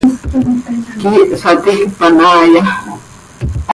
[1.01, 2.61] ¿Quíih saticpan haaya?